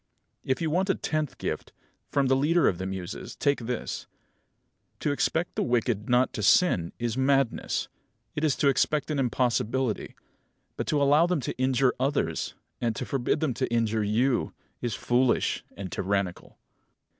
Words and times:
If 0.43 0.63
you 0.63 0.71
want 0.71 0.89
a 0.89 0.95
tenth 0.95 1.37
gift, 1.37 1.73
from 2.09 2.25
the 2.25 2.35
Leader 2.35 2.67
of 2.67 2.79
the 2.79 2.87
Muses, 2.87 3.35
take 3.35 3.59
this: 3.59 4.07
To 5.01 5.11
expect 5.11 5.53
the 5.53 5.61
wicked 5.61 6.09
not 6.09 6.33
to 6.33 6.41
sin 6.41 6.91
is 6.97 7.19
madness. 7.19 7.87
It 8.33 8.43
is 8.43 8.55
to 8.55 8.67
expect 8.67 9.11
an 9.11 9.19
impossibility. 9.19 10.15
But 10.75 10.87
to 10.87 10.99
allow 10.99 11.27
them 11.27 11.39
to 11.41 11.55
injure 11.59 11.93
others, 11.99 12.55
and 12.81 12.95
to 12.95 13.05
forbid 13.05 13.41
them 13.41 13.53
to 13.53 13.71
injure 13.71 14.03
you, 14.03 14.55
is 14.81 14.95
foolish 14.95 15.63
and 15.77 15.91
tyrannical. 15.91 16.57